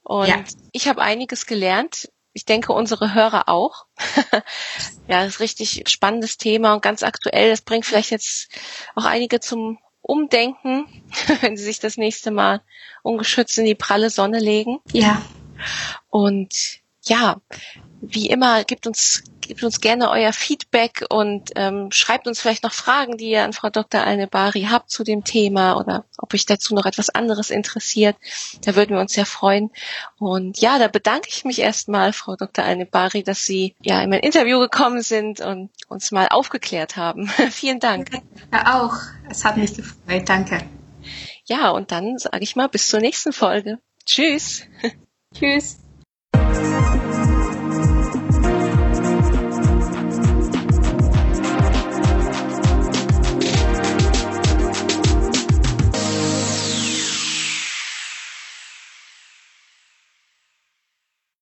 [0.02, 0.44] Und ja.
[0.72, 2.10] ich habe einiges gelernt.
[2.32, 3.86] Ich denke, unsere Hörer auch.
[5.08, 7.50] ja, das ist richtig spannendes Thema und ganz aktuell.
[7.50, 8.48] Das bringt vielleicht jetzt
[8.94, 10.86] auch einige zum Umdenken,
[11.40, 12.62] wenn sie sich das nächste Mal
[13.02, 14.78] ungeschützt in die pralle Sonne legen.
[14.92, 15.22] Ja.
[16.10, 17.40] Und ja,
[18.08, 22.72] wie immer, gebt uns, gebt uns gerne euer Feedback und ähm, schreibt uns vielleicht noch
[22.72, 24.02] Fragen, die ihr an Frau Dr.
[24.02, 28.16] Alnebari habt zu dem Thema oder ob euch dazu noch etwas anderes interessiert.
[28.64, 29.70] Da würden wir uns sehr freuen.
[30.18, 32.64] Und ja, da bedanke ich mich erstmal, Frau Dr.
[32.64, 37.28] Alnebari, dass Sie ja in mein Interview gekommen sind und uns mal aufgeklärt haben.
[37.50, 38.10] Vielen Dank.
[38.52, 38.96] Ja, auch.
[39.28, 40.28] Es hat mich gefreut.
[40.28, 40.60] Danke.
[41.44, 43.78] Ja, und dann sage ich mal bis zur nächsten Folge.
[44.04, 44.62] Tschüss.
[45.34, 45.78] Tschüss.